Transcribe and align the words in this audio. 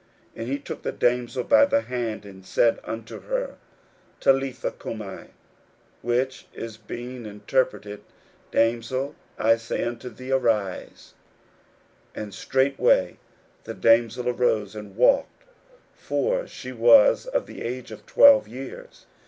41:005:041 0.35 0.39
And 0.41 0.47
he 0.47 0.57
took 0.57 0.81
the 0.81 0.91
damsel 0.91 1.43
by 1.43 1.63
the 1.65 1.81
hand, 1.81 2.25
and 2.25 2.43
said 2.43 2.79
unto 2.83 3.21
her, 3.21 3.57
Talitha 4.19 4.71
cumi; 4.71 5.27
which 6.01 6.47
is, 6.55 6.77
being 6.77 7.27
interpreted, 7.27 8.01
Damsel, 8.49 9.13
I 9.37 9.57
say 9.57 9.83
unto 9.83 10.09
thee, 10.09 10.31
arise. 10.31 11.13
41:005:042 12.15 12.23
And 12.23 12.33
straightway 12.33 13.17
the 13.65 13.75
damsel 13.75 14.27
arose, 14.29 14.73
and 14.75 14.95
walked; 14.95 15.43
for 15.93 16.47
she 16.47 16.71
was 16.71 17.27
of 17.27 17.45
the 17.45 17.61
age 17.61 17.91
of 17.91 18.07
twelve 18.07 18.47
years. 18.47 19.05